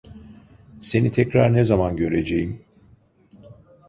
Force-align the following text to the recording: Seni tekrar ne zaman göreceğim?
Seni 0.81 1.11
tekrar 1.11 1.49
ne 1.53 1.63
zaman 1.63 1.95
göreceğim? 1.95 2.65